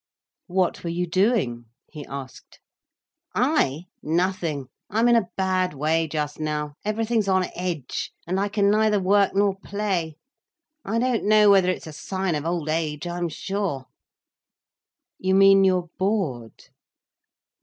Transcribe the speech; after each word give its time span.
"What 0.47 0.83
were 0.83 0.89
you 0.89 1.05
doing?" 1.05 1.65
he 1.91 2.07
asked. 2.07 2.59
"I? 3.35 3.83
Nothing. 4.01 4.67
I'm 4.89 5.07
in 5.07 5.15
a 5.15 5.29
bad 5.37 5.75
way 5.75 6.07
just 6.07 6.39
now, 6.39 6.73
everything's 6.83 7.27
on 7.27 7.45
edge, 7.53 8.11
and 8.25 8.39
I 8.39 8.47
can 8.49 8.71
neither 8.71 8.99
work 8.99 9.35
nor 9.35 9.59
play. 9.63 10.17
I 10.83 10.97
don't 10.97 11.25
know 11.25 11.51
whether 11.51 11.69
it's 11.69 11.85
a 11.85 11.93
sign 11.93 12.33
of 12.33 12.45
old 12.47 12.67
age, 12.67 13.05
I'm 13.05 13.29
sure." 13.29 13.89
"You 15.19 15.35
mean 15.35 15.63
you 15.63 15.77
are 15.77 15.87
bored?" 15.99 16.69